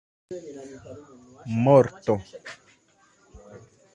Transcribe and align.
morto 1.63 2.15